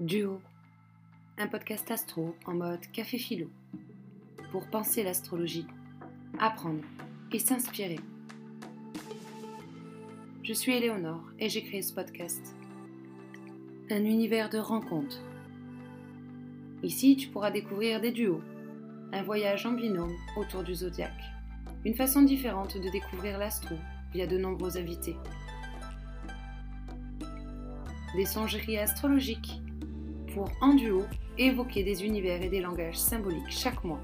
[0.00, 0.40] Duo,
[1.38, 3.50] un podcast astro en mode café philo,
[4.52, 5.66] pour penser l'astrologie,
[6.38, 6.84] apprendre
[7.32, 7.98] et s'inspirer.
[10.44, 12.54] Je suis Éléonore et j'ai créé ce podcast.
[13.90, 15.20] Un univers de rencontres.
[16.84, 18.40] Ici, tu pourras découvrir des duos,
[19.12, 21.24] un voyage en binôme autour du zodiaque,
[21.84, 23.74] une façon différente de découvrir l'astro
[24.12, 25.16] via de nombreux invités.
[28.14, 29.60] Des songeries astrologiques
[30.38, 31.02] pour, en duo,
[31.36, 34.00] évoquer des univers et des langages symboliques chaque mois.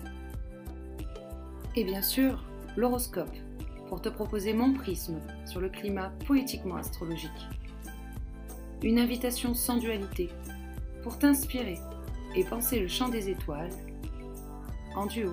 [1.77, 2.42] Et bien sûr,
[2.77, 3.37] l'horoscope,
[3.88, 7.30] pour te proposer mon prisme sur le climat poétiquement astrologique.
[8.83, 10.28] Une invitation sans dualité,
[11.05, 11.78] pour t'inspirer
[12.34, 13.70] et penser le chant des étoiles
[14.97, 15.30] en duo.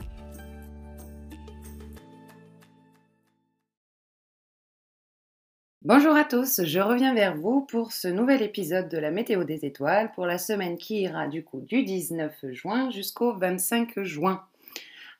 [5.93, 9.65] Bonjour à tous, je reviens vers vous pour ce nouvel épisode de la météo des
[9.65, 14.41] étoiles pour la semaine qui ira du coup du 19 juin jusqu'au 25 juin.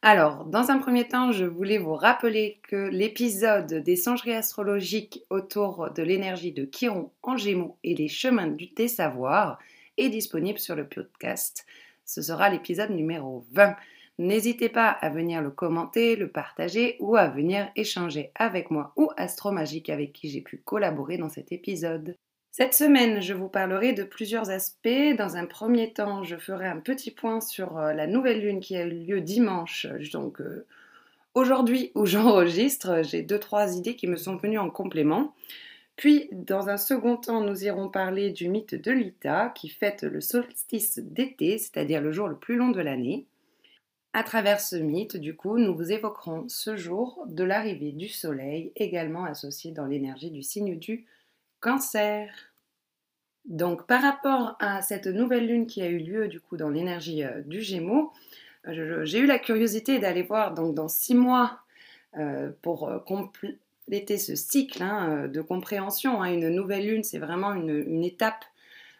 [0.02, 5.89] Alors, dans un premier temps, je voulais vous rappeler que l'épisode des songeries astrologiques autour
[5.94, 9.59] de l'énergie de Chiron en Gémeaux et les chemins du savoir
[9.97, 11.66] est disponible sur le podcast.
[12.06, 13.75] Ce sera l'épisode numéro 20.
[14.17, 19.09] N'hésitez pas à venir le commenter, le partager ou à venir échanger avec moi ou
[19.18, 22.16] Astromagique avec qui j'ai pu collaborer dans cet épisode.
[22.52, 25.16] Cette semaine, je vous parlerai de plusieurs aspects.
[25.18, 28.76] Dans un premier temps, je ferai un petit point sur euh, la nouvelle lune qui
[28.76, 30.66] a eu lieu dimanche, donc euh,
[31.34, 33.03] aujourd'hui où j'enregistre.
[33.03, 35.34] J'ai deux trois idées qui me sont venues en complément.
[35.96, 40.20] Puis, dans un second temps, nous irons parler du mythe de l'Ita qui fête le
[40.20, 43.28] solstice d'été, c'est-à-dire le jour le plus long de l'année.
[44.14, 48.73] À travers ce mythe, du coup, nous vous évoquerons ce jour de l'arrivée du Soleil,
[48.76, 51.06] également associé dans l'énergie du signe du
[51.62, 52.30] Cancer.
[53.45, 57.23] Donc, par rapport à cette nouvelle lune qui a eu lieu, du coup, dans l'énergie
[57.23, 58.12] euh, du Gémeaux,
[58.66, 61.59] j'ai eu la curiosité d'aller voir donc dans six mois
[62.18, 66.22] euh, pour euh, compléter ce cycle hein, de compréhension.
[66.22, 66.34] Hein.
[66.34, 68.44] une nouvelle lune, c'est vraiment une étape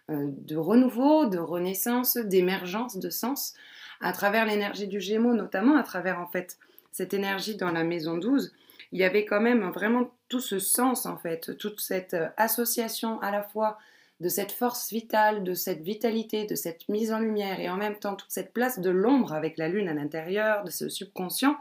[0.10, 3.54] de renouveau, de renaissance, d'émergence de sens
[4.02, 6.58] à travers l'énergie du Gémeaux, notamment à travers en fait
[6.92, 8.52] cette énergie dans la maison 12,
[8.92, 13.20] il y avait quand même vraiment tout ce sens en fait, toute cette euh, association
[13.22, 13.78] à la fois
[14.20, 17.96] de cette force vitale, de cette vitalité, de cette mise en lumière et en même
[17.96, 21.58] temps toute cette place de l'ombre avec la lune à l'intérieur, de ce subconscient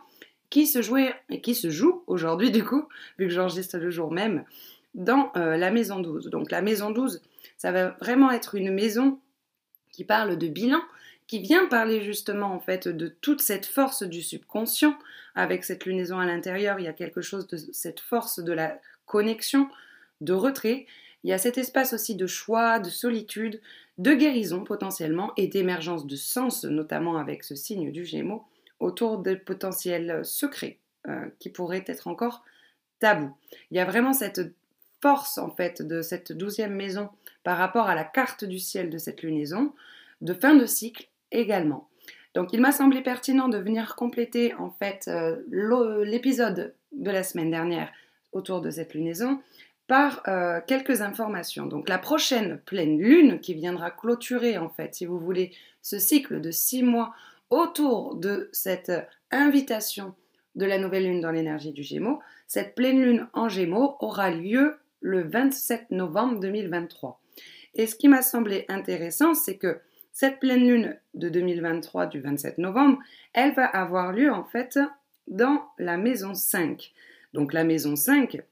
[0.50, 2.86] qui se jouait et qui se joue aujourd'hui du coup,
[3.18, 4.44] vu que j'enregistre le jour même,
[4.94, 6.28] dans euh, la maison 12.
[6.28, 7.22] Donc la maison 12,
[7.56, 9.18] ça va vraiment être une maison
[9.92, 10.80] qui parle de bilan,
[11.30, 14.98] qui vient parler justement en fait de toute cette force du subconscient.
[15.36, 18.80] Avec cette lunaison à l'intérieur, il y a quelque chose de cette force de la
[19.06, 19.68] connexion,
[20.20, 20.86] de retrait.
[21.22, 23.60] Il y a cet espace aussi de choix, de solitude,
[23.98, 28.42] de guérison potentiellement et d'émergence de sens, notamment avec ce signe du Gémeaux,
[28.80, 32.42] autour de potentiels secrets euh, qui pourraient être encore
[32.98, 33.36] tabous.
[33.70, 34.52] Il y a vraiment cette
[35.00, 37.08] force en fait de cette douzième maison
[37.44, 39.72] par rapport à la carte du ciel de cette lunaison,
[40.22, 41.88] de fin de cycle également.
[42.34, 45.36] Donc il m'a semblé pertinent de venir compléter en fait euh,
[46.04, 47.92] l'épisode de la semaine dernière
[48.32, 49.40] autour de cette lunaison
[49.88, 51.66] par euh, quelques informations.
[51.66, 55.52] Donc la prochaine pleine lune qui viendra clôturer en fait, si vous voulez,
[55.82, 57.12] ce cycle de six mois
[57.50, 58.92] autour de cette
[59.32, 60.14] invitation
[60.54, 64.76] de la nouvelle lune dans l'énergie du Gémeaux, cette pleine lune en Gémeaux aura lieu
[65.00, 67.20] le 27 novembre 2023.
[67.74, 69.80] Et ce qui m'a semblé intéressant, c'est que
[70.12, 72.98] cette pleine lune de 2023 du 27 novembre,
[73.32, 74.78] elle va avoir lieu en fait
[75.28, 76.92] dans la maison 5.
[77.32, 78.42] Donc la maison 5,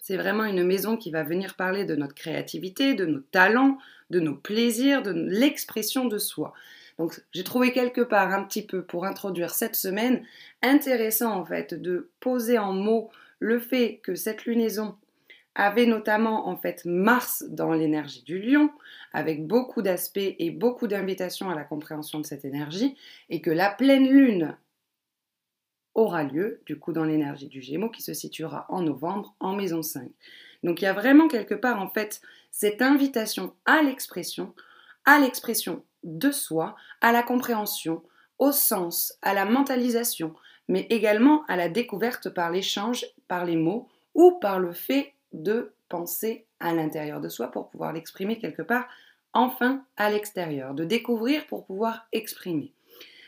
[0.00, 3.78] c'est vraiment une maison qui va venir parler de notre créativité, de nos talents,
[4.10, 6.54] de nos plaisirs, de l'expression de soi.
[6.98, 10.24] Donc j'ai trouvé quelque part un petit peu pour introduire cette semaine
[10.62, 14.96] intéressant en fait de poser en mots le fait que cette lunaison
[15.58, 18.70] avait notamment en fait Mars dans l'énergie du lion,
[19.12, 22.96] avec beaucoup d'aspects et beaucoup d'invitations à la compréhension de cette énergie,
[23.28, 24.56] et que la pleine lune
[25.94, 29.82] aura lieu, du coup, dans l'énergie du Gémeaux, qui se situera en novembre en maison
[29.82, 30.08] 5.
[30.62, 32.20] Donc il y a vraiment quelque part, en fait,
[32.52, 34.54] cette invitation à l'expression,
[35.04, 38.04] à l'expression de soi, à la compréhension,
[38.38, 40.36] au sens, à la mentalisation,
[40.68, 45.72] mais également à la découverte par l'échange, par les mots ou par le fait de
[45.88, 48.88] penser à l'intérieur de soi pour pouvoir l'exprimer quelque part,
[49.32, 52.72] enfin à l'extérieur, de découvrir pour pouvoir exprimer.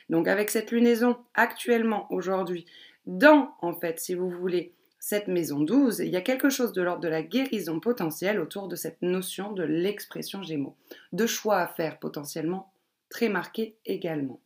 [0.09, 2.67] Donc avec cette lunaison actuellement aujourd'hui
[3.07, 6.83] dans en fait si vous voulez cette maison 12, il y a quelque chose de
[6.83, 10.77] l'ordre de la guérison potentielle autour de cette notion de l'expression Gémeaux.
[11.13, 12.71] De choix à faire potentiellement
[13.09, 14.39] très marqués également.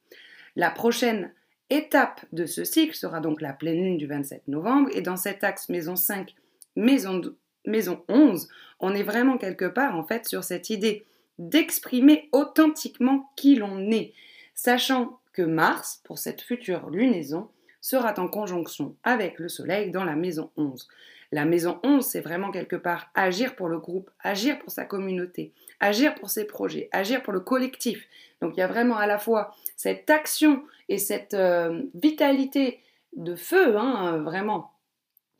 [0.54, 1.32] La prochaine
[1.70, 5.42] étape de ce cycle sera donc la pleine lune du 27 novembre et dans cet
[5.42, 6.34] axe maison 5,
[6.76, 7.20] maison,
[7.66, 8.48] maison 11,
[8.80, 11.06] on est vraiment quelque part en fait sur cette idée
[11.38, 14.12] d'exprimer authentiquement qui l'on est,
[14.54, 17.48] sachant que Mars, pour cette future lunaison,
[17.80, 20.88] sera en conjonction avec le Soleil dans la maison 11.
[21.32, 25.52] La maison 11, c'est vraiment quelque part agir pour le groupe, agir pour sa communauté,
[25.80, 28.06] agir pour ses projets, agir pour le collectif.
[28.40, 32.80] Donc il y a vraiment à la fois cette action et cette euh, vitalité
[33.16, 34.72] de feu, hein, vraiment,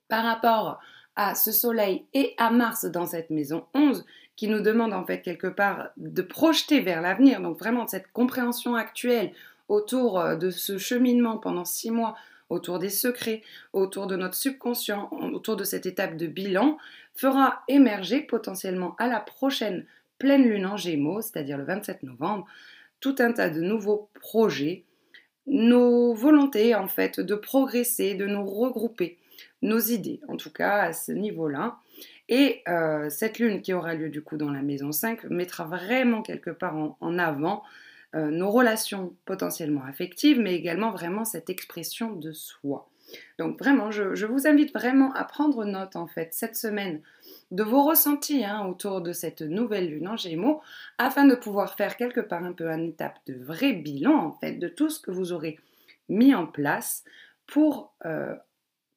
[0.09, 0.81] par rapport
[1.17, 4.05] à ce Soleil et à Mars dans cette maison 11,
[4.37, 8.75] qui nous demande en fait quelque part de projeter vers l'avenir, donc vraiment cette compréhension
[8.75, 9.33] actuelle
[9.69, 12.17] autour euh, de ce cheminement pendant six mois
[12.51, 16.79] autour des secrets, autour de notre subconscient, autour de cette étape de bilan,
[17.15, 19.87] fera émerger potentiellement à la prochaine
[20.19, 22.47] pleine lune en gémeaux, c'est-à-dire le 27 novembre,
[23.01, 24.85] tout un tas de nouveaux projets,
[25.47, 29.19] nos volontés en fait de progresser, de nous regrouper,
[29.65, 31.77] nos idées en tout cas à ce niveau-là.
[32.29, 36.23] Et euh, cette lune qui aura lieu du coup dans la maison 5 mettra vraiment
[36.23, 37.63] quelque part en avant
[38.15, 42.89] euh, nos relations potentiellement affectives, mais également vraiment cette expression de soi.
[43.39, 47.01] Donc vraiment, je, vous invite vraiment à prendre note en fait cette semaine
[47.51, 50.61] de vos ressentis hein, autour de cette nouvelle lune en Gémeaux,
[50.99, 54.53] afin de pouvoir faire quelque part un peu une étape de vrai bilan en fait
[54.53, 55.59] de tout ce que vous aurez
[56.09, 57.05] mis en place
[57.47, 58.35] pour euh,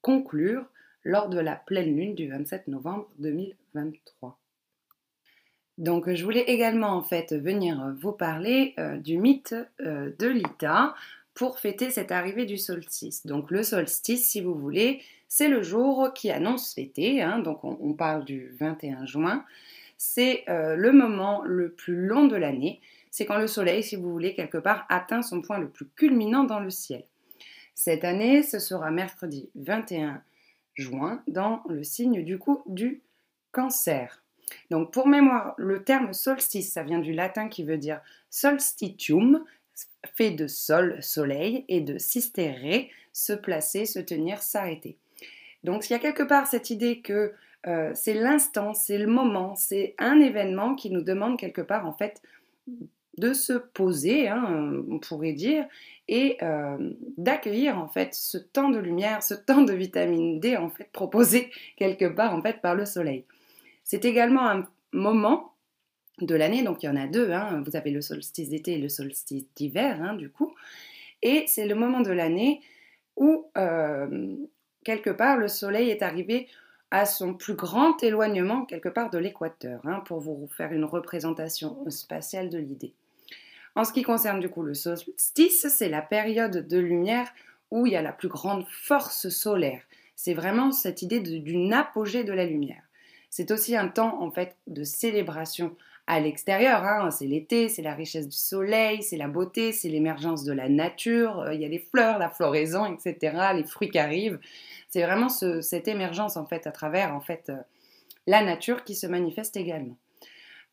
[0.01, 0.65] conclure
[1.03, 4.37] lors de la pleine lune du 27 novembre 2023.
[5.77, 10.95] Donc je voulais également en fait venir vous parler euh, du mythe euh, de l'Ita
[11.35, 13.27] pour fêter cette arrivée du solstice.
[13.27, 17.39] Donc le solstice, si vous voulez, c'est le jour qui annonce l'été, hein.
[17.39, 19.45] donc on, parle du 21 juin.
[19.97, 22.81] C'est euh, le moment le plus long de l'année.
[23.11, 26.43] C'est quand le soleil, si vous voulez, quelque part atteint son point le plus culminant
[26.43, 27.03] dans le ciel.
[27.77, 30.23] Cette année, ce sera mercredi 21
[30.73, 33.03] juin dans le signe du coup du
[33.51, 34.23] cancer.
[34.71, 38.01] Donc pour mémoire, le terme solstice, ça vient du latin qui veut dire
[38.31, 39.45] solstitium,
[40.15, 44.97] fait de sol, soleil, et de sistere, se placer, se tenir, s'arrêter.
[45.63, 47.35] Donc il y a quelque part cette idée que
[47.67, 51.93] euh, c'est l'instant, c'est le moment, c'est un événement qui nous demande quelque part en
[51.93, 52.23] fait
[53.19, 55.67] de se poser, hein, on pourrait dire,
[56.07, 56.77] et euh,
[57.17, 61.51] d'accueillir en fait ce temps de lumière, ce temps de vitamine D en fait proposé
[61.75, 63.25] quelque part en fait par le soleil.
[63.83, 65.53] C'est également un moment
[66.21, 67.61] de l'année, donc il y en a deux, hein.
[67.65, 70.55] vous avez le solstice d'été et le solstice d'hiver, hein, du coup,
[71.21, 72.61] et c'est le moment de l'année
[73.15, 74.35] où, euh,
[74.83, 76.47] quelque part, le Soleil est arrivé
[76.91, 81.77] à son plus grand éloignement, quelque part, de l'équateur, hein, pour vous faire une représentation
[81.89, 82.93] spatiale de l'idée.
[83.77, 87.31] En ce qui concerne le solstice, c'est la période de lumière
[87.69, 89.83] où il y a la plus grande force solaire.
[90.15, 92.81] C'est vraiment cette idée d'une apogée de la lumière.
[93.29, 95.75] C'est aussi un temps en fait de célébration
[96.07, 96.83] à l'extérieur.
[96.85, 97.11] Hein.
[97.11, 101.41] C'est l'été, c'est la richesse du soleil, c'est la beauté, c'est l'émergence de la nature.
[101.41, 103.37] Euh, il y a les fleurs, la floraison, etc.
[103.53, 104.39] Les fruits qui arrivent.
[104.89, 107.57] C'est vraiment cette émergence en fait à travers en fait euh,
[108.25, 109.97] la nature qui se manifeste également.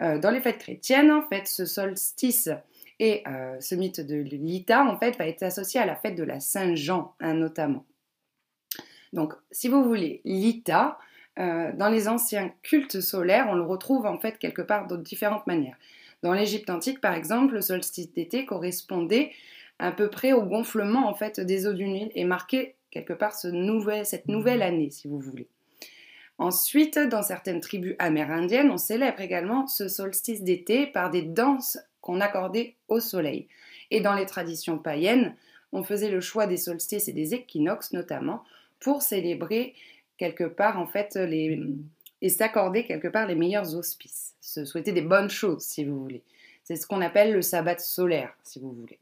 [0.03, 2.49] Euh, dans les fêtes chrétiennes, en fait, ce solstice
[3.01, 3.25] et
[3.61, 7.15] ce mythe de l'Ita en fait va être associé à la fête de la Saint-Jean
[7.21, 7.85] hein, notamment.
[9.15, 10.99] Donc, si vous voulez, l'Ita,
[11.39, 15.47] euh, dans les anciens cultes solaires, on le retrouve en fait quelque part de différentes
[15.47, 15.77] manières.
[16.23, 19.31] Dans l'Égypte antique, par exemple, le solstice d'été correspondait
[19.79, 23.35] à peu près au gonflement en fait des eaux du Nil et marquait quelque part
[23.35, 25.49] cette nouvelle année, si vous voulez.
[26.39, 32.21] Ensuite, dans certaines tribus amérindiennes, on célèbre également ce solstice d'été par des danses qu'on
[32.21, 33.49] accordait au soleil.
[33.91, 35.35] Et dans les traditions païennes,
[35.73, 38.45] on faisait le choix des solstices et des équinoxes notamment
[38.79, 39.75] pour célébrer
[40.19, 41.59] quelque part, en fait, les,
[42.21, 46.23] et s'accorder quelque part les meilleurs auspices, se souhaiter des bonnes choses, si vous voulez.
[46.63, 48.99] C'est ce qu'on appelle le sabbat solaire, si vous voulez.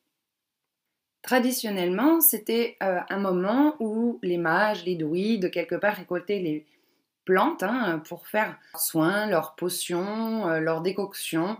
[1.22, 6.64] Traditionnellement, c'était euh, un moment où les mages, les druides, quelque part, récoltaient les
[7.24, 11.56] plantes hein, pour faire soin, leurs potions, euh, leurs décoctions,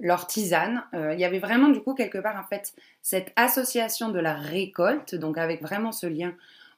[0.00, 0.84] leurs tisanes.
[0.94, 4.34] Euh, il y avait vraiment, du coup, quelque part, en fait, cette association de la
[4.34, 6.34] récolte, donc avec vraiment ce lien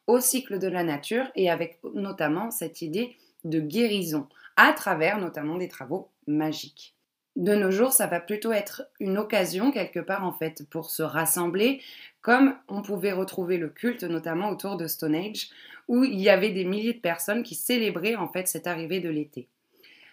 [0.06, 5.56] au cycle de la nature et avec notamment cette idée de guérison à travers notamment
[5.56, 6.94] des travaux magiques.
[7.36, 11.02] De nos jours, ça va plutôt être une occasion quelque part en fait pour se
[11.02, 11.80] rassembler,
[12.22, 15.48] comme on pouvait retrouver le culte notamment autour de Stone Age,
[15.88, 19.08] où il y avait des milliers de personnes qui célébraient en fait cette arrivée de
[19.08, 19.48] l'été.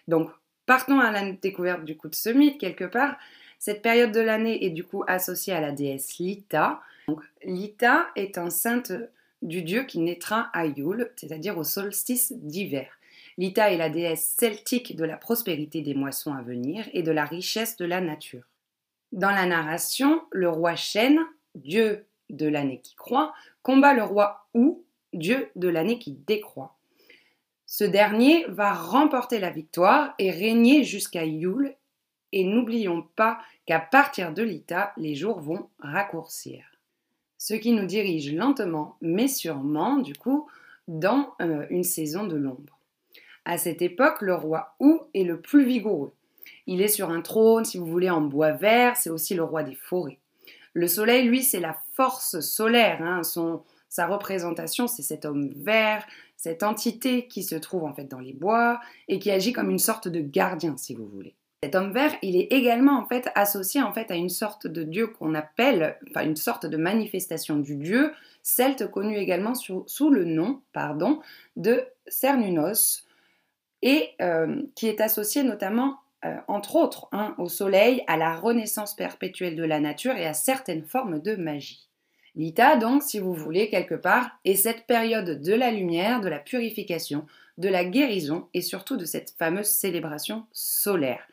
[0.08, 0.32] Donc,
[0.72, 3.18] partons à la découverte du coup de ce mythe quelque part.
[3.60, 6.80] Cette période de l'année est du coup associée à la déesse Lita.
[7.44, 8.94] Lita est un sainte
[9.42, 12.88] du dieu qui naîtra à Yule, c'est-à-dire au solstice d'hiver.
[13.38, 17.26] Lita est la déesse celtique de la prospérité des moissons à venir et de la
[17.26, 18.48] richesse de la nature.
[19.12, 21.20] Dans la narration, le roi Chêne,
[21.54, 26.78] dieu de l'année qui croît, combat le roi Ou, dieu de l'année qui décroît.
[27.74, 31.74] Ce dernier va remporter la victoire et régner jusqu'à Yule,
[32.34, 36.66] et n'oublions pas qu'à partir de Lita, les jours vont raccourcir.
[37.38, 40.50] Ce qui nous dirige lentement, mais sûrement, du coup,
[40.90, 42.78] dans euh, une saison de l'ombre.
[43.46, 46.12] À cette époque, le roi Ou est le plus vigoureux.
[46.68, 49.64] Il est sur un trône, si vous voulez, en bois vert, c'est aussi le roi
[49.64, 50.20] des forêts.
[50.74, 53.02] Le soleil, lui, c'est la force solaire.
[53.02, 53.24] Hein.
[53.24, 56.08] Son, sa représentation, c'est cet homme vert,
[56.42, 59.78] cette entité qui se trouve en fait dans les bois et qui agit comme une
[59.78, 61.36] sorte de gardien, si vous voulez.
[61.62, 64.82] Cet homme vert, il est également en fait associé en fait à une sorte de
[64.82, 70.62] dieu qu'on appelle, une sorte de manifestation du dieu celte connu également sous, le nom,
[70.74, 71.22] pardon,
[71.58, 73.06] de Cernunos
[73.84, 78.96] et euh, qui est associé notamment, euh, entre autres, hein, au soleil, à la renaissance
[78.96, 81.88] perpétuelle de la nature et à certaines formes de magie.
[82.36, 86.40] L'Ita, donc, si vous voulez, quelque part, est cette période de la lumière, de la
[86.40, 87.26] purification,
[87.58, 91.28] de la guérison et surtout de cette fameuse célébration solaire.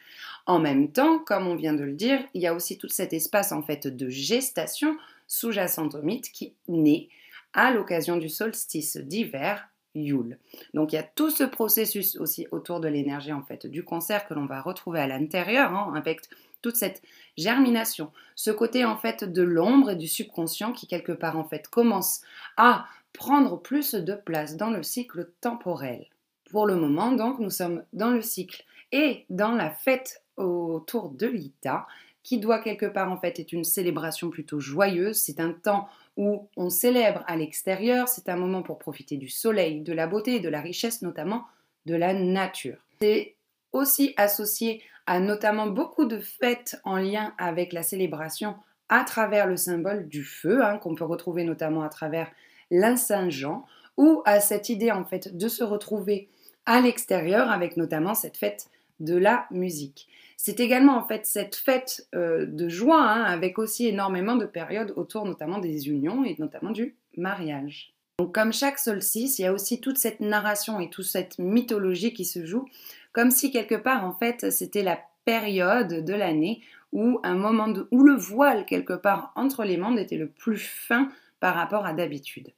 [0.47, 3.13] En même temps, comme on vient de le dire, il y a aussi tout cet
[3.13, 7.09] espace en fait de gestation sous-jacente au mythe qui naît
[7.53, 10.39] à l'occasion du solstice d'hiver Yule.
[10.75, 14.27] Donc il y a tout ce processus aussi autour de l'énergie en fait du concert
[14.27, 16.21] que l'on va retrouver à l'intérieur hein, avec
[16.63, 17.03] toute cette
[17.37, 21.69] germination, ce côté en fait de l'ombre et du subconscient qui quelque part en fait
[21.69, 22.23] commence
[22.57, 26.07] à prendre plus de place dans le cycle temporel.
[26.51, 31.27] Pour le moment donc nous sommes dans le cycle et dans la fête autour de
[31.27, 31.87] l'Ita
[32.23, 36.49] qui doit quelque part en fait être une célébration plutôt joyeuse, c'est un temps où
[36.57, 40.49] on célèbre à l'extérieur, c'est un moment pour profiter du soleil, de la beauté de
[40.49, 41.45] la richesse notamment
[41.87, 42.77] de la nature.
[43.01, 43.37] C'est
[43.73, 48.57] aussi associé à notamment beaucoup de fêtes en lien avec la célébration
[48.91, 52.31] à travers le symbole du feu, hein, qu'on peut retrouver notamment à travers
[52.71, 53.65] l'Incingent,
[53.97, 56.29] ou à cette idée en fait de se retrouver
[56.67, 58.67] à l'extérieur avec notamment cette fête
[59.01, 60.09] de la musique.
[60.37, 64.93] C'est également en fait cette fête euh, de joie hein, avec aussi énormément de périodes
[64.97, 67.95] autour notamment des unions et notamment du mariage.
[68.19, 72.13] Donc comme chaque solstice, il y a aussi toute cette narration et toute cette mythologie
[72.13, 72.67] qui se joue
[73.13, 76.63] comme si quelque part en fait c'était la période de l'année
[76.93, 81.09] où un moment où le voile quelque part entre les mondes était le plus fin
[81.41, 82.53] par rapport à d'habitude.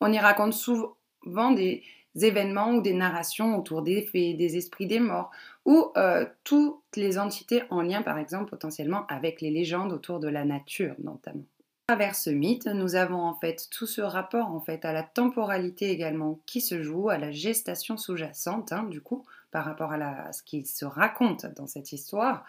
[0.00, 1.82] On y raconte souvent des,
[2.14, 5.30] événements ou des narrations autour des fées, des esprits des morts,
[5.64, 10.26] ou euh, toutes les entités en lien par exemple potentiellement avec les légendes autour de
[10.26, 11.44] la nature notamment.
[11.86, 15.04] À travers ce mythe, nous avons en fait tout ce rapport en fait à la
[15.04, 20.32] temporalité également qui se joue, à la gestation sous-jacente hein, du coup par rapport à,
[20.32, 22.44] ce qui se raconte dans cette histoire,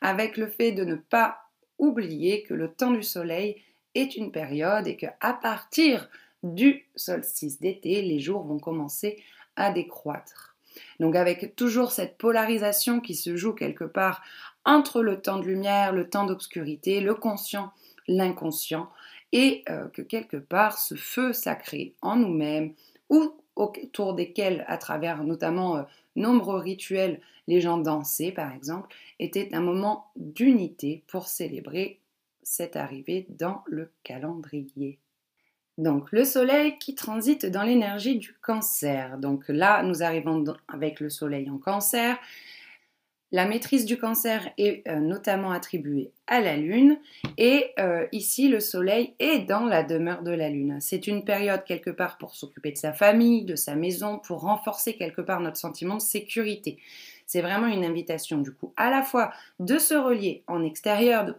[0.00, 1.38] avec le fait de ne pas
[1.78, 3.62] oublier que le temps du soleil
[3.94, 6.08] est une période et que à partir
[6.42, 9.22] du solstice d'été, les jours vont commencer
[9.56, 10.56] à décroître.
[11.00, 14.22] Donc avec toujours cette polarisation qui se joue quelque part
[14.64, 17.72] entre le temps de lumière, le temps d'obscurité, le conscient,
[18.06, 18.90] l'inconscient,
[19.32, 22.74] et euh, que quelque part ce feu sacré en nous-mêmes,
[23.08, 25.82] ou autour desquels, à travers notamment euh,
[26.16, 32.00] nombreux rituels, les gens dansaient par exemple, était un moment d'unité pour célébrer
[32.42, 34.98] cette arrivée dans le calendrier.
[35.78, 39.16] Donc le soleil qui transite dans l'énergie du cancer.
[39.18, 42.18] Donc là, nous arrivons avec le soleil en cancer.
[43.32, 46.98] La maîtrise du cancer est euh, notamment attribuée à la Lune
[47.38, 50.78] et euh, ici le Soleil est dans la demeure de la Lune.
[50.80, 54.94] C'est une période quelque part pour s'occuper de sa famille, de sa maison, pour renforcer
[54.94, 56.78] quelque part notre sentiment de sécurité.
[57.24, 61.34] C'est vraiment une invitation du coup à la fois de se relier en extérieur, de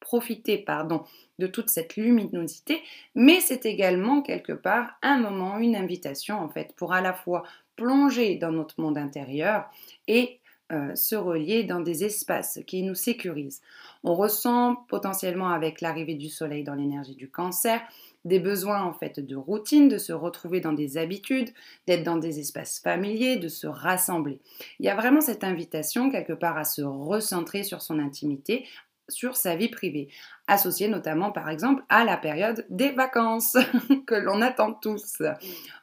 [0.00, 1.02] profiter pardon,
[1.38, 2.82] de toute cette luminosité,
[3.14, 7.42] mais c'est également quelque part un moment, une invitation en fait pour à la fois
[7.76, 9.70] plonger dans notre monde intérieur
[10.08, 10.40] et
[10.72, 13.60] euh, se relier dans des espaces qui nous sécurisent.
[14.02, 17.80] On ressent potentiellement avec l'arrivée du soleil dans l'énergie du cancer
[18.26, 21.50] des besoins en fait de routine, de se retrouver dans des habitudes,
[21.86, 24.40] d'être dans des espaces familiers, de se rassembler.
[24.80, 28.66] Il y a vraiment cette invitation quelque part à se recentrer sur son intimité,
[29.08, 30.08] sur sa vie privée,
[30.46, 33.56] associée notamment par exemple à la période des vacances
[34.06, 35.22] que l'on attend tous.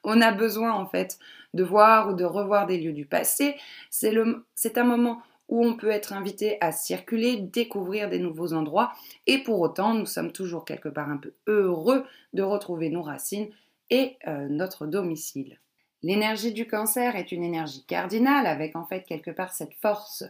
[0.04, 1.18] On a besoin en fait
[1.54, 3.56] de voir ou de revoir des lieux du passé.
[3.90, 8.94] C'est un moment où on peut être invité à circuler, découvrir des nouveaux endroits,
[9.28, 13.50] et pour autant, nous sommes toujours quelque part un peu heureux de retrouver nos racines
[13.90, 15.60] et euh, notre domicile.
[16.02, 20.24] L'énergie du cancer est une énergie cardinale avec en fait quelque part cette force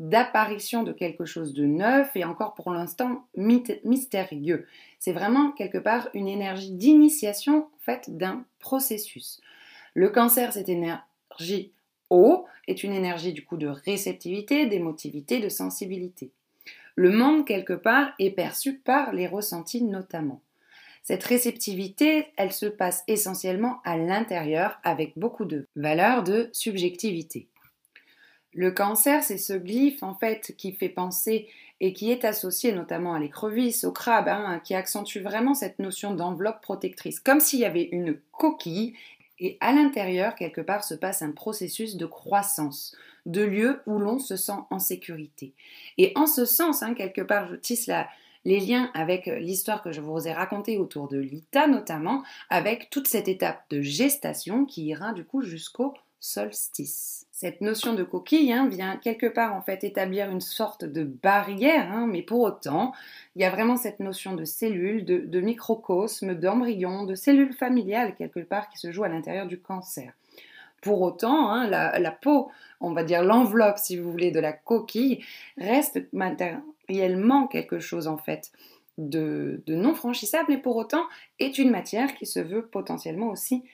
[0.00, 4.66] d'apparition de quelque chose de neuf et encore pour l'instant mystérieux.
[4.98, 9.40] C'est vraiment quelque part une énergie d'initiation en fait d'un processus.
[9.94, 11.72] Le cancer, cette énergie
[12.08, 16.30] O est une énergie du coup de réceptivité, d'émotivité, de sensibilité.
[16.96, 20.40] Le monde, quelque part, est perçu par les ressentis notamment.
[21.02, 27.48] Cette réceptivité, elle se passe essentiellement à l'intérieur avec beaucoup de valeurs de subjectivité.
[28.52, 31.48] Le cancer, c'est ce glyphe en fait qui fait penser
[31.80, 36.14] et qui est associé notamment à l'écrevisse, au crabe, hein, qui accentue vraiment cette notion
[36.14, 38.94] d'enveloppe protectrice, comme s'il y avait une coquille
[39.40, 44.18] et à l'intérieur, quelque part, se passe un processus de croissance, de lieu où l'on
[44.18, 45.54] se sent en sécurité.
[45.96, 47.90] Et en ce sens, hein, quelque part, je tisse
[48.44, 53.08] les liens avec l'histoire que je vous ai racontée autour de l'ITA notamment, avec toute
[53.08, 57.26] cette étape de gestation qui ira du coup jusqu'au solstice.
[57.40, 61.90] Cette notion de coquille hein, vient quelque part en fait établir une sorte de barrière,
[61.90, 62.92] hein, mais pour autant,
[63.34, 68.40] il y a vraiment cette notion de cellule, de, microcosme, d'embryon, de cellule familiale quelque
[68.40, 70.12] part qui se joue à l'intérieur du cancer.
[70.82, 75.24] Pour autant, hein, la, peau, on va dire l'enveloppe, si vous voulez, de la coquille,
[75.56, 78.52] reste matériellement quelque chose en fait
[78.98, 81.06] de, de non franchissable et pour autant
[81.38, 83.64] est une matière qui se veut potentiellement aussi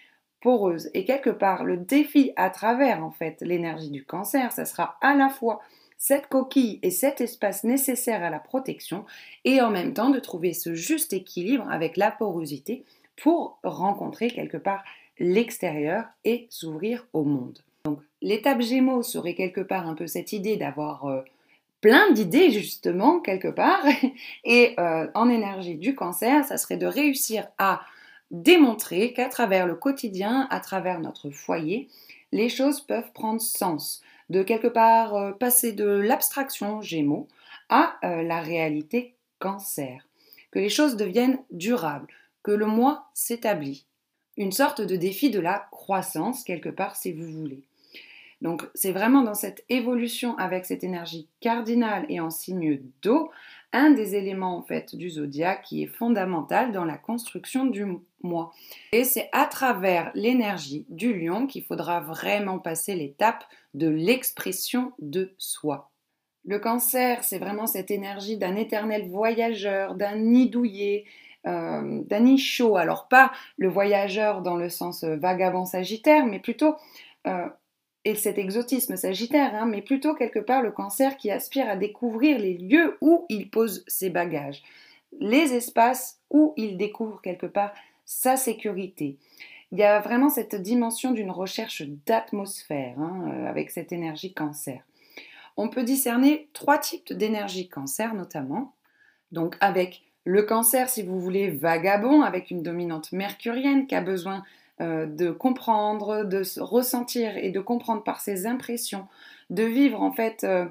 [0.41, 0.91] poreuse.
[0.95, 5.15] Et quelque part, le défi à travers en fait l'énergie du cancer, ça sera à
[5.15, 5.61] la fois
[5.99, 9.05] cette coquille et cet espace nécessaire à la protection
[9.45, 12.85] et en même temps de trouver ce juste équilibre avec la porosité
[13.17, 14.85] pour rencontrer quelque part
[15.19, 17.61] l'extérieur et s'ouvrir au monde.
[17.87, 21.23] Donc l'étape Gémeaux serait quelque part un peu cette idée d'avoir euh,
[21.81, 23.85] plein d'idées justement quelque part
[24.45, 27.81] et euh, en énergie du cancer, ça serait de réussir à
[28.31, 31.89] démontrer qu'à travers le quotidien, à travers notre foyer,
[32.33, 37.29] les choses peuvent prendre sens, de quelque part euh, passer de l'abstraction Gémeaux
[37.69, 40.07] à euh, la réalité Cancer,
[40.51, 42.09] que les choses deviennent durables,
[42.43, 43.87] que le moi s'établit.
[44.37, 47.63] Une sorte de défi de la croissance, quelque part, si vous voulez.
[48.43, 53.31] Donc c'est vraiment dans cette évolution avec cette énergie cardinale et en signe d'eau,
[53.73, 57.87] un des éléments en fait du zodiaque qui est fondamental dans la construction du
[58.23, 58.53] moi.
[58.93, 65.35] Et c'est à travers l'énergie du lion qu'il faudra vraiment passer l'étape de l'expression de
[65.39, 65.91] soi.
[66.45, 71.05] Le cancer, c'est vraiment cette énergie d'un éternel voyageur, d'un nid douillet,
[71.47, 72.77] euh, d'un nid chaud.
[72.77, 76.77] Alors pas le voyageur dans le sens vagabond sagittaire, mais plutôt
[77.27, 77.49] euh,
[78.07, 82.39] et cet exotisme sagittaire, hein, mais plutôt quelque part le cancer qui aspire à découvrir
[82.39, 84.63] les lieux où il pose ses bagages,
[85.19, 89.17] les espaces où il découvre quelque part sa sécurité.
[89.73, 94.85] Il y a vraiment cette dimension d'une recherche d'atmosphère hein, euh, avec cette énergie cancer.
[95.57, 98.73] On peut discerner trois types d'énergie cancer notamment.
[99.33, 104.45] Donc avec le cancer, si vous voulez, vagabond, avec une dominante mercurienne qui a besoin
[104.83, 109.09] euh, de comprendre, de ressentir et de comprendre par ses impressions,
[109.49, 110.67] de vivre en fait euh,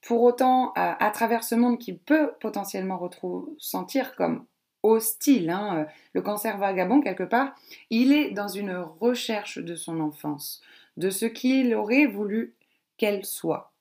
[0.00, 4.46] pour autant à, travers ce monde qui peut potentiellement ressentir comme
[4.82, 5.50] hostile.
[5.50, 5.84] Hein, euh,
[6.14, 7.54] le cancer vagabond, quelque part,
[7.90, 10.62] il est dans une recherche de son enfance,
[10.96, 12.54] de ce qu'il aurait voulu
[12.96, 13.72] qu'elle soit,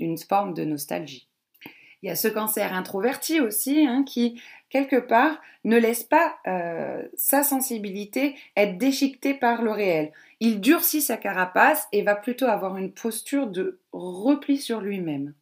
[0.00, 1.28] une forme de nostalgie.
[2.02, 4.40] Il y a ce cancer introverti aussi hein, qui
[4.70, 10.12] quelque part, ne laisse pas euh, sa sensibilité être déchiquetée par le réel.
[10.40, 15.34] Il durcit sa carapace et va plutôt avoir une posture de repli sur lui-même.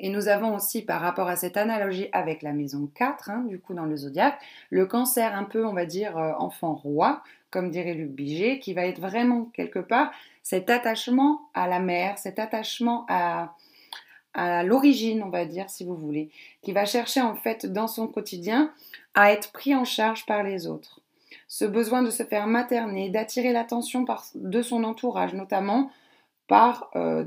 [0.00, 3.60] Et nous avons aussi, par rapport à cette analogie avec la maison 4, hein, du
[3.60, 7.70] coup dans le zodiaque, le cancer un peu, on va dire, euh, enfant roi, comme
[7.70, 10.10] dirait Luc Biget, qui va être vraiment quelque part
[10.42, 13.54] cet attachement à la mère, cet attachement à,
[14.34, 16.30] à l'origine, on va dire, si vous voulez,
[16.62, 18.72] qui va chercher en fait dans son quotidien
[19.14, 21.00] à être pris en charge par les autres.
[21.48, 25.90] Ce besoin de se faire materner, d'attirer l'attention de son entourage, notamment
[26.46, 27.24] par euh,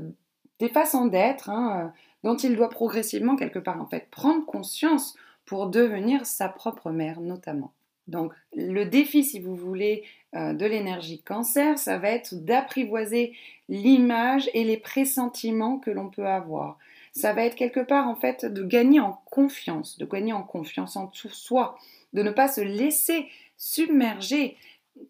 [0.58, 1.92] des façons d'être hein,
[2.24, 7.20] dont il doit progressivement quelque part en fait prendre conscience pour devenir sa propre mère
[7.20, 7.72] notamment.
[8.08, 13.34] Donc le défi, si vous voulez, euh, de l'énergie cancer, ça va être d'apprivoiser
[13.68, 16.78] l'image et les pressentiments que l'on peut avoir.
[17.16, 20.96] Ça va être quelque part en fait de gagner en confiance, de gagner en confiance
[20.96, 21.78] en tout soi,
[22.12, 23.26] de ne pas se laisser
[23.56, 24.58] submerger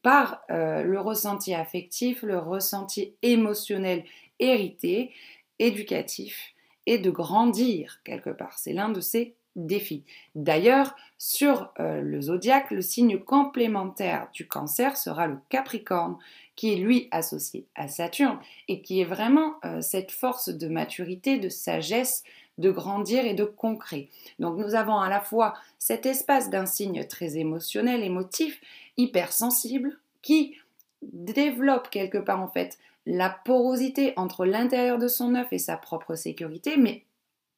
[0.02, 4.04] par euh, le ressenti affectif, le ressenti émotionnel
[4.38, 5.10] hérité,
[5.58, 6.54] éducatif,
[6.86, 8.56] et de grandir quelque part.
[8.56, 10.04] C'est l'un de ces défis.
[10.34, 16.18] D'ailleurs, sur euh, le zodiaque, le signe complémentaire du cancer sera le Capricorne,
[16.54, 18.38] qui est lui associé à Saturne
[18.68, 22.22] et qui est vraiment euh, cette force de maturité, de sagesse,
[22.58, 24.08] de grandir et de concret.
[24.38, 28.60] Donc nous avons à la fois cet espace d'un signe très émotionnel, émotif,
[28.96, 30.56] hypersensible, qui
[31.02, 36.14] développe quelque part en fait la porosité entre l'intérieur de son œuf et sa propre
[36.14, 37.04] sécurité, mais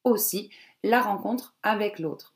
[0.03, 0.49] aussi
[0.83, 2.33] la rencontre avec l'autre.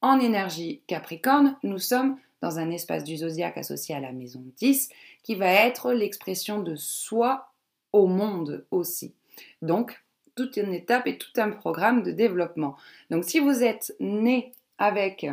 [0.00, 4.90] En énergie Capricorne, nous sommes dans un espace du zodiaque associé à la maison 10
[5.22, 7.50] qui va être l'expression de soi
[7.92, 9.14] au monde aussi.
[9.62, 10.02] Donc,
[10.34, 12.76] toute une étape et tout un programme de développement.
[13.10, 15.26] Donc, si vous êtes né avec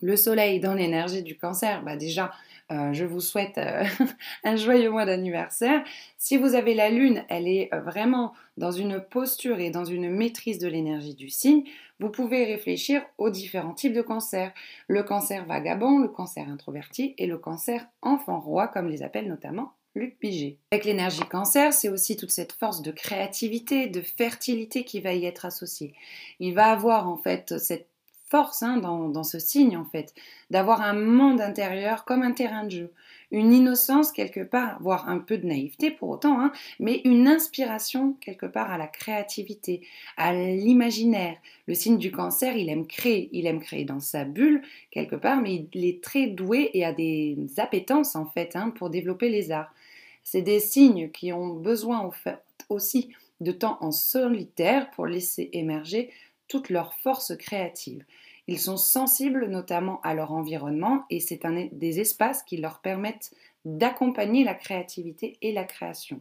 [0.00, 2.32] le soleil dans l'énergie du cancer, bah déjà,
[2.70, 3.84] euh, je vous souhaite euh,
[4.44, 5.82] un joyeux mois d'anniversaire.
[6.18, 10.08] Si vous avez la lune, elle est euh, vraiment dans une posture et dans une
[10.08, 11.64] maîtrise de l'énergie du signe,
[11.98, 14.52] vous pouvez réfléchir aux différents types de cancers.
[14.86, 19.72] Le cancer vagabond, le cancer introverti et le cancer enfant roi, comme les appelle notamment
[19.96, 20.58] Luc Piget.
[20.70, 25.26] Avec l'énergie cancer, c'est aussi toute cette force de créativité, de fertilité qui va y
[25.26, 25.94] être associée.
[26.38, 27.88] Il va avoir en fait cette
[28.30, 30.14] force hein, dans, ce signe en fait,
[30.50, 32.92] d'avoir un monde intérieur comme un terrain de jeu,
[33.32, 38.16] une innocence quelque part, voire un peu de naïveté pour autant, hein, mais une inspiration
[38.20, 39.82] quelque part à la créativité,
[40.16, 41.36] à l'imaginaire.
[41.66, 45.40] Le signe du cancer, il aime créer, il aime créer dans sa bulle quelque part,
[45.40, 49.50] mais il est très doué et a des appétences en fait hein, pour développer les
[49.50, 49.72] arts.
[50.22, 52.10] C'est des signes qui ont besoin
[52.68, 56.10] aussi de temps en solitaire pour laisser émerger
[56.50, 58.04] toute leur force créative.
[58.48, 63.32] Ils sont sensibles notamment à leur environnement et c'est un des espaces qui leur permettent
[63.64, 66.20] d'accompagner la créativité et la création.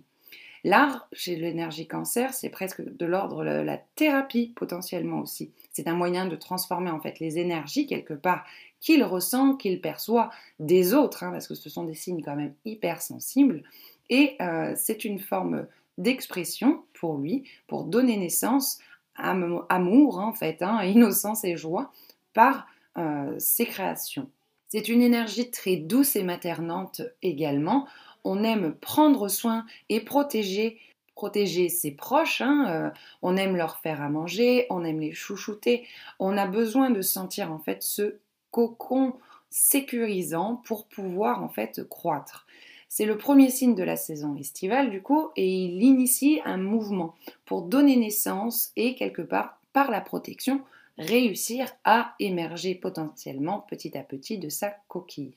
[0.64, 5.52] L'art, chez l'énergie cancer, c'est presque de l'ordre de la thérapie potentiellement aussi.
[5.72, 8.46] C'est un moyen de transformer en fait les énergies quelque part
[8.82, 12.54] qu'il ressent, qu'il perçoit des autres, hein, parce que ce sont des signes quand même
[12.66, 13.64] hypersensibles.
[14.10, 15.66] Et euh, c'est une forme
[15.98, 18.80] d'expression pour lui, pour donner naissance
[19.20, 21.92] amour, en fait, hein, innocence et joie
[22.34, 24.30] par euh, ses créations.
[24.68, 27.88] C'est une énergie très douce et maternante également.
[28.24, 30.80] On aime prendre soin et protéger
[31.20, 32.90] protéger ses proches, hein, euh,
[33.22, 35.86] on aime leur faire à manger, on aime les chouchouter,
[36.18, 38.20] on a besoin de sentir en fait ce
[38.52, 39.18] cocon
[39.50, 42.48] sécurisant pour pouvoir en fait croître.
[42.92, 47.14] C'est le premier signe de la saison estivale du coup et il initie un mouvement
[47.46, 50.62] pour donner naissance et quelque part par la protection
[50.98, 55.36] réussir à émerger potentiellement petit à petit de sa coquille.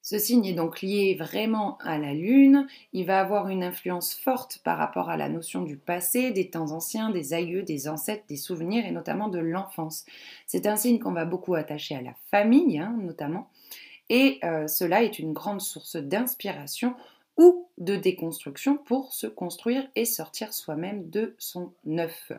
[0.00, 4.60] Ce signe est donc lié vraiment à la Lune, il va avoir une influence forte
[4.64, 8.36] par rapport à la notion du passé, des temps anciens, des aïeux, des ancêtres, des
[8.36, 10.06] souvenirs et notamment de l'enfance.
[10.46, 13.50] C'est un signe qu'on va beaucoup attacher à la famille hein, notamment,
[14.08, 16.94] et euh, cela est une grande source d'inspiration
[17.36, 22.32] ou de déconstruction pour se construire et sortir soi-même de son œuf.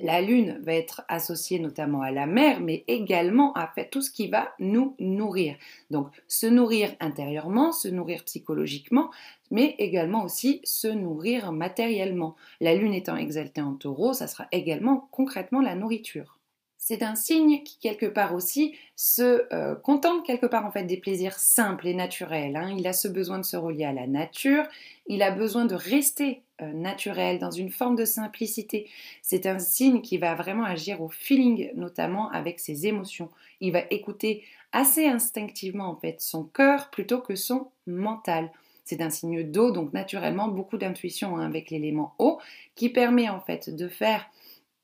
[0.00, 4.28] La lune va être associée notamment à la mer, mais également à tout ce qui
[4.28, 5.56] va nous nourrir.
[5.90, 9.10] Donc se nourrir intérieurement, se nourrir psychologiquement,
[9.50, 12.36] mais également aussi se nourrir matériellement.
[12.60, 16.37] La lune étant exaltée en taureau, ça sera également concrètement la nourriture
[16.78, 20.96] c'est un signe qui quelque part aussi se euh, contente quelque part en fait des
[20.96, 22.56] plaisirs simples et naturels.
[22.56, 22.74] Hein.
[22.78, 24.64] Il a ce besoin de se relier à la nature,
[25.06, 28.88] il a besoin de rester euh, naturel dans une forme de simplicité.
[29.22, 33.28] C'est un signe qui va vraiment agir au feeling, notamment avec ses émotions.
[33.60, 38.50] Il va écouter assez instinctivement en fait son cœur plutôt que son mental.
[38.84, 42.38] C'est un signe d'eau, donc naturellement beaucoup d'intuition hein, avec l'élément eau,
[42.74, 44.30] qui permet en fait de faire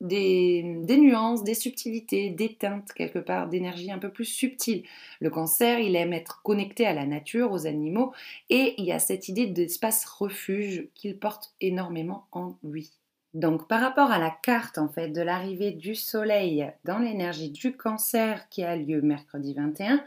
[0.00, 4.85] des, nuances, des subtilités, des teintes quelque part, d'énergie un peu plus subtile.
[5.20, 8.12] Le cancer, il aime être connecté à la nature, aux animaux,
[8.50, 12.92] et il y a cette idée d'espace refuge qu'il porte énormément en lui.
[13.35, 17.76] Donc par rapport à la carte en fait de l'arrivée du soleil dans l'énergie du
[17.76, 20.04] cancer qui a lieu mercredi 21,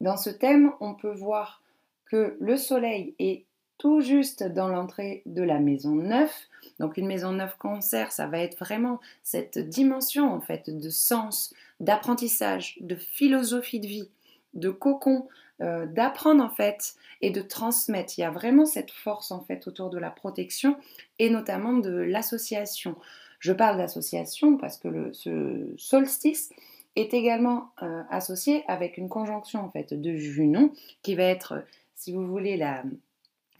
[0.00, 1.62] dans ce thème, on peut voir
[2.06, 3.44] que le soleil est
[3.78, 6.32] tout juste dans l'entrée de la maison 9.
[6.78, 11.52] Donc une maison 9 cancer, ça va être vraiment cette dimension en fait de sens,
[11.80, 14.08] d'apprentissage, de philosophie de vie,
[14.54, 15.26] de cocon,
[15.60, 18.14] euh, d'apprendre en fait et de transmettre.
[18.18, 20.76] Il y a vraiment cette force en fait autour de la protection
[21.18, 22.96] et notamment de l'association.
[23.38, 26.50] Je parle d'association parce que ce solstice
[26.96, 32.12] est également euh, associé avec une conjonction en fait de Junon qui va être, si
[32.12, 32.82] vous voulez, la,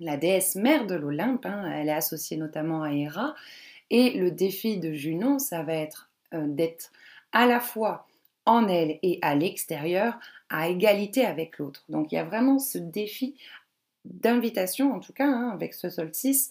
[0.02, 1.46] la déesse mère de l'Olympe.
[1.46, 1.70] Hein.
[1.72, 3.34] elle est associée notamment à Héra.
[3.90, 6.90] Et le défi de Junon, ça va être euh, d'être
[7.32, 8.06] à la fois
[8.46, 11.84] en elle et à l'extérieur à égalité avec l'autre.
[11.88, 13.36] Donc il y a vraiment ce défi
[14.04, 16.50] d'invitation, en tout cas hein, avec ce solstice,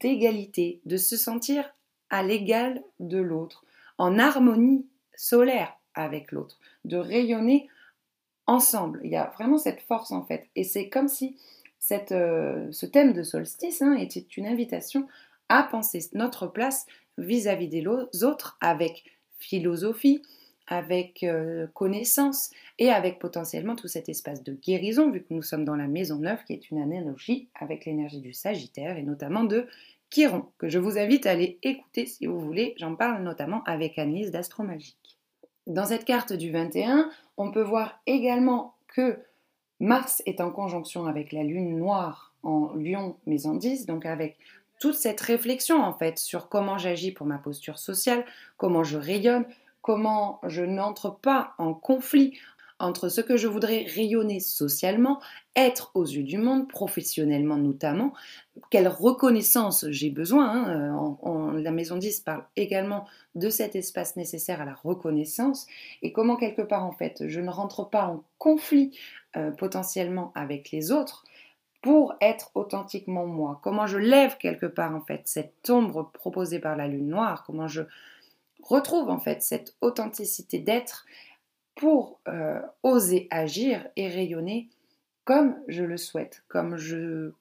[0.00, 1.72] d'égalité, de se sentir
[2.10, 3.64] à l'égal de l'autre,
[3.98, 7.68] en harmonie solaire avec l'autre, de rayonner
[8.46, 9.00] ensemble.
[9.04, 10.48] Il y a vraiment cette force en fait.
[10.56, 11.36] Et c'est comme si
[12.12, 15.06] euh, ce thème de solstice hein, était une invitation
[15.48, 16.86] à penser notre place
[17.18, 19.04] vis-à-vis des autres avec
[19.38, 20.22] philosophie,
[20.66, 25.64] avec euh, connaissance et avec potentiellement tout cet espace de guérison, vu que nous sommes
[25.64, 29.66] dans la maison neuve, qui est une analogie avec l'énergie du Sagittaire et notamment de
[30.10, 32.74] Chiron, que je vous invite à aller écouter si vous voulez.
[32.78, 35.18] J'en parle notamment avec Annelise d'Astromagique.
[35.66, 39.18] Dans cette carte du 21, on peut voir également que
[39.82, 44.38] Mars est en conjonction avec la Lune noire en Lion maison 10, donc avec
[44.78, 48.24] toute cette réflexion en fait sur comment j'agis pour ma posture sociale,
[48.58, 49.44] comment je rayonne,
[49.80, 52.38] comment je n'entre pas en conflit
[52.82, 55.20] entre ce que je voudrais rayonner socialement,
[55.54, 58.12] être aux yeux du monde, professionnellement notamment,
[58.70, 60.50] quelle reconnaissance j'ai besoin.
[60.50, 65.66] Hein, la Maison 10 parle également de cet espace nécessaire à la reconnaissance
[66.02, 68.98] et comment quelque part en fait je ne rentre pas en conflit
[69.36, 71.24] euh, potentiellement avec les autres
[71.82, 73.60] pour être authentiquement moi.
[73.62, 77.68] Comment je lève quelque part en fait cette ombre proposée par la lune noire, comment
[77.68, 77.82] je
[78.62, 81.06] retrouve en fait cette authenticité d'être
[81.74, 84.68] pour euh, oser agir et rayonner
[85.24, 87.32] comme je le souhaite, comme je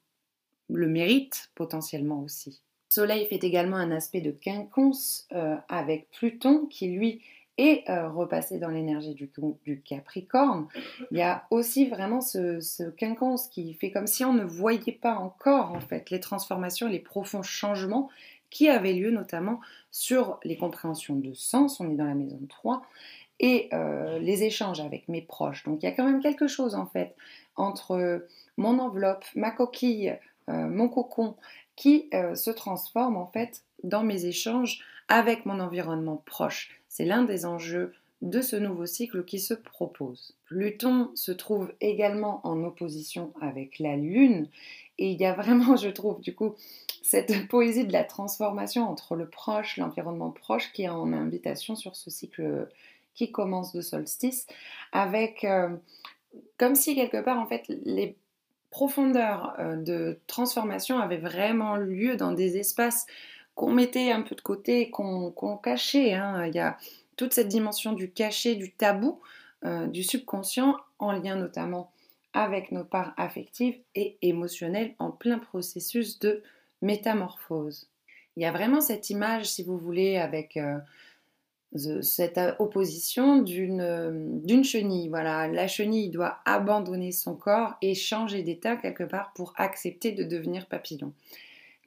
[0.70, 2.62] le mérite potentiellement aussi.
[2.92, 7.22] Le Soleil fait également un aspect de quinconce euh, avec Pluton qui lui
[7.58, 10.68] est euh, repassé dans l'énergie du, Capricorne.
[11.12, 14.94] Il y a aussi vraiment ce, ce, quinconce qui fait comme si on ne voyait
[14.94, 18.10] pas encore en fait les transformations, les profonds changements
[18.50, 22.84] qui avaient lieu notamment sur les compréhensions de sens, on est dans la maison 3,
[23.42, 25.64] et euh, les échanges avec mes proches.
[25.66, 27.16] Donc il y a quand même quelque chose en fait
[27.58, 28.26] entre
[28.56, 31.36] mon enveloppe, ma coquille, euh, mon cocon,
[31.76, 36.70] qui euh, se transforme en fait dans mes échanges avec mon environnement proche.
[36.88, 40.36] C'est l'un des enjeux de ce nouveau cycle qui se propose.
[40.46, 44.48] Pluton se trouve également en opposition avec la Lune
[45.00, 46.54] et il y a vraiment, je trouve, du coup,
[47.02, 51.96] cette poésie de la transformation entre le proche, l'environnement proche qui est en invitation sur
[51.96, 52.68] ce cycle
[53.14, 54.48] qui commence de solstice,
[54.92, 55.70] avec euh,
[56.58, 58.16] comme si quelque part, en fait, les
[58.70, 63.06] profondeurs euh, de transformation avaient vraiment lieu dans des espaces
[63.56, 66.14] qu'on mettait un peu de côté, qu'on cachait.
[66.14, 66.46] Hein.
[66.48, 66.78] Il y a
[67.18, 69.20] toute cette dimension du caché, du tabou,
[69.66, 71.92] euh, du subconscient, en lien notamment
[72.34, 76.42] avec nos parts affectives et émotionnelles en plein processus de
[76.82, 77.90] métamorphose.
[78.38, 80.58] Il y a vraiment cette image, si vous voulez, avec
[82.02, 85.08] cette opposition d'une chenille.
[85.10, 90.24] Voilà, la chenille doit abandonner son corps et changer d'état quelque part pour accepter de
[90.24, 91.14] devenir papillon.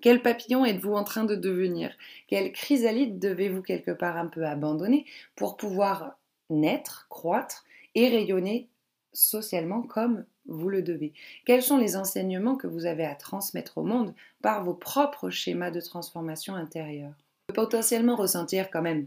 [0.01, 1.91] Quel papillon êtes-vous en train de devenir?
[2.29, 6.19] Quelle chrysalide devez-vous quelque part un peu abandonner pour pouvoir
[6.51, 8.69] naître, croître et rayonner
[9.13, 11.15] socialement comme vous le devez?
[11.47, 15.71] Quels sont les enseignements que vous avez à transmettre au monde par vos propres schémas
[15.71, 17.15] de transformation intérieure?
[17.55, 19.07] Potentiellement ressentir quand même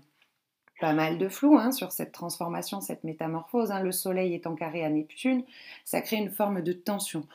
[0.79, 3.71] pas mal de flou hein, sur cette transformation, cette métamorphose.
[3.71, 3.81] Hein.
[3.81, 5.43] Le Soleil en carré à Neptune,
[5.85, 7.27] ça crée une forme de tension.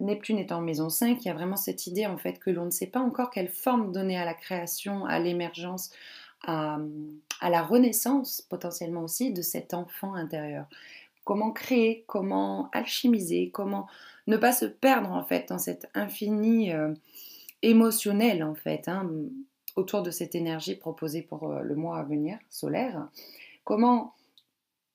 [0.00, 2.70] Neptune en maison 5, il y a vraiment cette idée en fait que l'on ne
[2.70, 5.90] sait pas encore quelle forme donner à la création, à l'émergence,
[6.46, 6.78] à,
[7.40, 10.66] à, la renaissance potentiellement aussi de cet enfant intérieur.
[11.24, 13.86] Comment créer, comment alchimiser, comment
[14.26, 16.92] ne pas se perdre en fait dans cet infini euh,
[17.62, 18.88] émotionnel en fait.
[18.88, 19.10] Hein
[19.78, 23.08] autour de cette énergie proposée pour euh, le mois à venir, solaire.
[23.64, 24.14] Comment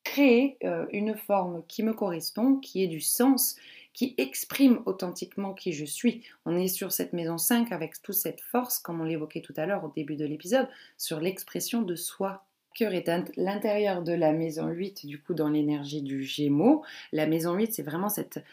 [0.04, 3.56] créer euh, une forme qui me correspond, qui ait du sens,
[3.94, 6.24] qui exprime authentiquement qui je suis.
[6.46, 9.66] On est sur cette maison 5 avec toute cette force, comme on l'évoquait tout à
[9.66, 10.68] l'heure au début de l'épisode,
[10.98, 12.44] sur l'expression de soi.
[12.76, 16.84] Cœur est l'intérieur de la maison 8, du coup dans l'énergie du Gémeaux.
[17.12, 18.44] La maison 8, c'est vraiment cette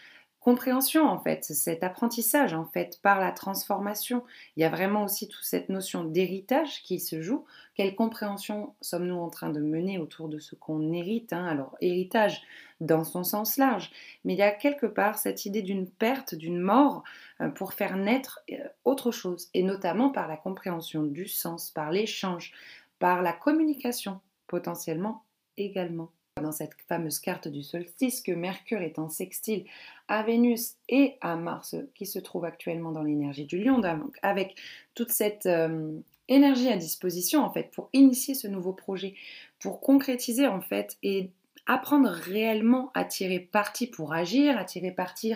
[0.41, 4.25] compréhension en fait, cet apprentissage en fait par la transformation.
[4.57, 7.45] Il y a vraiment aussi toute cette notion d'héritage qui se joue.
[7.75, 11.45] Quelle compréhension sommes-nous en train de mener autour de ce qu'on hérite hein?
[11.45, 12.43] Alors héritage
[12.81, 13.91] dans son sens large,
[14.25, 17.05] mais il y a quelque part cette idée d'une perte, d'une mort
[17.43, 21.91] euh, pour faire naître euh, autre chose, et notamment par la compréhension du sens, par
[21.91, 22.53] l'échange,
[22.99, 25.25] par la communication potentiellement
[25.59, 29.65] également dans cette fameuse carte du solstice que Mercure est en sextile
[30.09, 34.57] à Vénus et à Mars qui se trouve actuellement dans l'énergie du lion, donc avec
[34.95, 39.15] toute cette euh, énergie à disposition en fait pour initier ce nouveau projet,
[39.59, 41.31] pour concrétiser en fait et
[41.67, 45.35] apprendre réellement à tirer parti pour agir, à tirer parti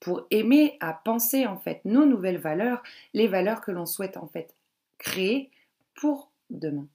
[0.00, 2.82] pour aimer, à penser en fait nos nouvelles valeurs,
[3.14, 4.54] les valeurs que l'on souhaite en fait
[4.98, 5.50] créer
[5.94, 6.86] pour demain.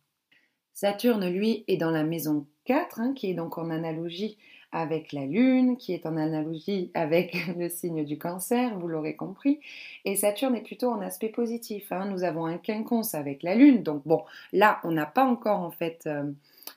[0.74, 4.38] Saturne, lui, est dans la maison 4, hein, qui est donc en analogie
[4.72, 9.60] avec la Lune, qui est en analogie avec le signe du cancer, vous l'aurez compris.
[10.06, 11.92] Et Saturne est plutôt en aspect positif.
[11.92, 12.06] Hein.
[12.10, 13.84] Nous avons un quinconce avec la Lune.
[13.84, 16.32] Donc bon, là, on n'a pas encore en fait, euh,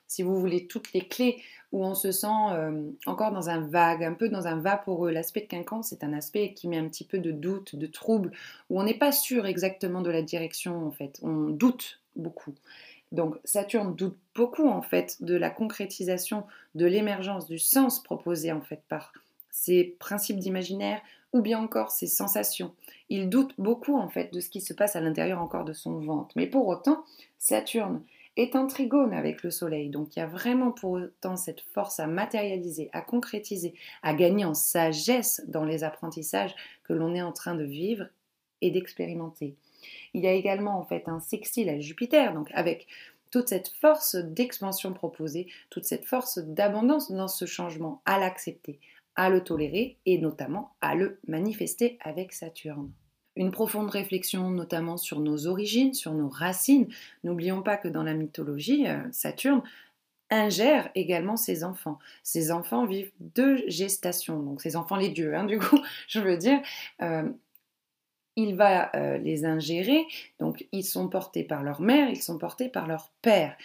[0.08, 4.04] si vous voulez, toutes les clés où on se sent euh, encore dans un vague,
[4.04, 5.10] un peu dans un vaporeux.
[5.10, 8.32] L'aspect de quinconce, c'est un aspect qui met un petit peu de doute, de trouble,
[8.70, 11.18] où on n'est pas sûr exactement de la direction en fait.
[11.22, 12.54] On doute beaucoup.
[13.14, 18.60] Donc Saturne doute beaucoup en fait de la concrétisation, de l'émergence du sens proposé en
[18.60, 19.12] fait par
[19.50, 21.00] ces principes d'imaginaire
[21.32, 22.74] ou bien encore ses sensations.
[23.08, 26.00] Il doute beaucoup en fait de ce qui se passe à l'intérieur encore de son
[26.00, 26.32] ventre.
[26.36, 27.04] Mais pour autant,
[27.38, 28.02] Saturne
[28.36, 29.90] est en trigone avec le Soleil.
[29.90, 34.44] Donc il y a vraiment pour autant cette force à matérialiser, à concrétiser, à gagner
[34.44, 38.06] en sagesse dans les apprentissages que l'on est en train de vivre
[38.60, 39.54] et d'expérimenter.
[40.12, 42.86] Il y a également en fait un sextile à Jupiter, donc avec
[43.30, 48.78] toute cette force d'expansion proposée, toute cette force d'abondance dans ce changement, à l'accepter,
[49.16, 52.92] à le tolérer et notamment à le manifester avec Saturne.
[53.36, 56.86] Une profonde réflexion notamment sur nos origines, sur nos racines.
[57.24, 59.62] N'oublions pas que dans la mythologie, euh, Saturne
[60.30, 61.98] ingère également ses enfants.
[62.22, 66.36] Ses enfants vivent deux gestations, donc ses enfants les dieux, hein, du coup, je veux
[66.36, 66.60] dire,
[67.02, 67.28] euh,
[68.36, 70.04] il va euh, les ingérer,
[70.38, 73.56] donc ils sont portés par leur mère, ils sont portés par leur père.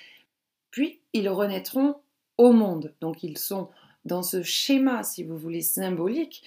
[0.71, 1.95] Puis ils renaîtront
[2.37, 3.69] au monde, donc ils sont
[4.05, 6.43] dans ce schéma, si vous voulez, symbolique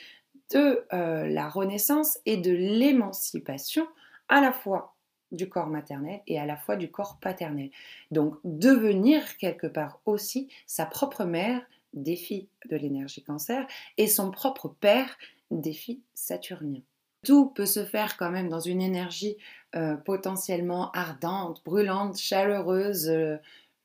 [0.52, 3.86] de euh, la renaissance et de l'émancipation
[4.28, 4.94] à la fois
[5.32, 7.70] du corps maternel et à la fois du corps paternel.
[8.10, 11.62] Donc devenir quelque part aussi sa propre mère,
[11.94, 15.18] défi de l'énergie cancer, et son propre père,
[15.50, 16.82] défi saturnien.
[17.24, 19.36] Tout peut se faire quand même dans une énergie
[19.76, 23.36] euh, potentiellement ardente, brûlante, chaleureuse, euh,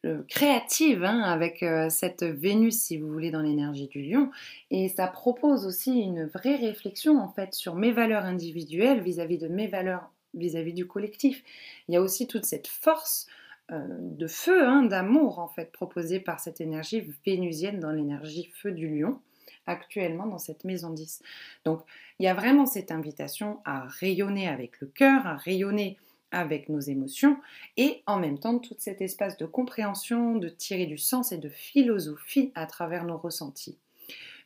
[0.05, 4.31] euh, créative, hein, avec cette Vénus, si vous voulez, dans l'énergie du lion.
[4.71, 9.47] Et ça propose aussi une vraie réflexion, en fait, sur mes valeurs individuelles vis-à-vis de
[9.47, 11.43] mes valeurs vis-à-vis du collectif.
[11.87, 13.27] Il y a aussi toute cette force
[13.69, 18.87] de feu, hein, d'amour, en fait, proposée par cette énergie vénusienne dans l'énergie feu du
[18.87, 19.19] lion
[19.67, 21.21] actuellement dans cette maison 10.
[21.65, 21.81] Donc
[22.19, 25.97] il y a vraiment cette invitation à rayonner avec le cœur, à rayonner
[26.31, 27.37] avec nos émotions
[27.77, 31.49] et en même temps tout cet espace de compréhension, de tirer du sens et de
[31.49, 33.77] philosophie à travers nos ressentis.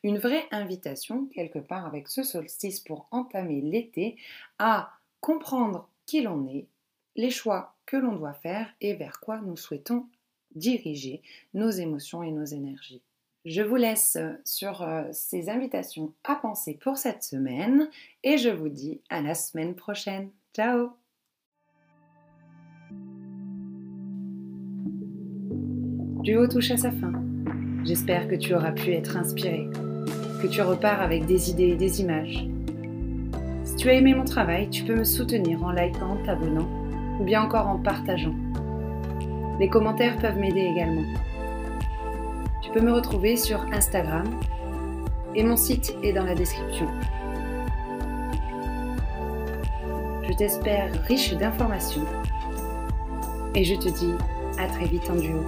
[0.04, 4.18] Une vraie invitation quelque part avec ce solstice pour entamer l'été
[4.58, 6.68] à comprendre qui l'on est,
[7.16, 10.08] les choix que l'on doit faire et vers quoi nous souhaitons
[10.56, 11.22] diriger
[11.54, 13.02] nos émotions et nos énergies.
[13.44, 17.90] Je vous laisse sur euh, ces invitations à penser pour cette semaine
[18.24, 20.30] et je vous dis à la semaine prochaine.
[20.56, 20.92] Ciao
[26.22, 27.14] Duo touche à sa fin.
[27.84, 29.68] J'espère que tu auras pu être inspiré,
[30.40, 32.46] que tu repars avec des idées et des images.
[33.64, 36.70] Si tu as aimé mon travail, tu peux me soutenir en likant, t'abonnant
[37.20, 38.36] ou bien encore en partageant.
[39.60, 41.06] Les commentaires peuvent m'aider également.
[42.62, 44.40] Tu peux me retrouver sur Instagram
[45.34, 46.88] et mon site est dans la description.
[50.24, 52.06] Je t'espère riche d'informations
[53.56, 54.14] et je te dis
[54.58, 55.44] à très vite en duo.